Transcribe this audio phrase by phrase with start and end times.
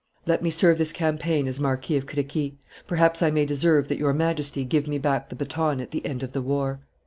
[0.25, 2.57] Let me serve this campaign as Marquis of Crequi;
[2.87, 6.23] perhaps I may deserve that your Majesty give me back the baton at the end
[6.23, 6.79] of the war.